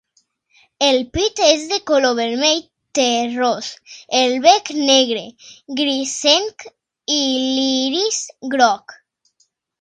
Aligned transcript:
El 0.85 0.95
pit 1.17 1.41
és 1.47 1.65
de 1.73 1.77
color 1.91 2.15
vermell 2.19 2.63
terrós, 2.99 3.67
el 4.21 4.33
bec 4.47 4.71
negre 4.79 5.27
grisenc 5.83 6.67
i 7.19 7.21
l'iris 7.29 8.19
groc. 8.57 8.99